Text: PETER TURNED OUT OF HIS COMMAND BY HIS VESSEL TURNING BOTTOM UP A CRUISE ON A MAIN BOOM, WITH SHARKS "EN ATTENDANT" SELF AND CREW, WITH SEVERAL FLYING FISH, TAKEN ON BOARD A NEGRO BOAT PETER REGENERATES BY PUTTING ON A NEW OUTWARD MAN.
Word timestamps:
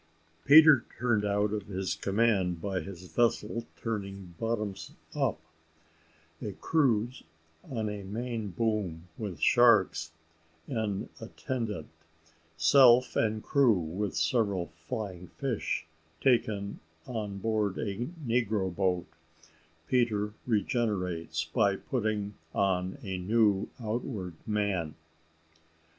PETER 0.45 0.83
TURNED 0.97 1.25
OUT 1.25 1.53
OF 1.53 1.67
HIS 1.67 1.93
COMMAND 1.93 2.59
BY 2.59 2.79
HIS 2.79 3.03
VESSEL 3.15 3.67
TURNING 3.75 4.33
BOTTOM 4.39 4.73
UP 5.13 5.39
A 6.41 6.51
CRUISE 6.53 7.21
ON 7.69 7.87
A 7.87 8.01
MAIN 8.01 8.47
BOOM, 8.49 9.07
WITH 9.19 9.39
SHARKS 9.39 10.11
"EN 10.67 11.07
ATTENDANT" 11.21 11.89
SELF 12.57 13.15
AND 13.15 13.43
CREW, 13.43 13.75
WITH 13.77 14.15
SEVERAL 14.15 14.69
FLYING 14.87 15.27
FISH, 15.37 15.85
TAKEN 16.19 16.79
ON 17.05 17.37
BOARD 17.37 17.77
A 17.77 18.09
NEGRO 18.25 18.71
BOAT 18.71 19.05
PETER 19.87 20.33
REGENERATES 20.47 21.45
BY 21.53 21.75
PUTTING 21.75 22.33
ON 22.55 22.97
A 23.03 23.19
NEW 23.19 23.69
OUTWARD 23.79 24.33
MAN. 24.47 24.95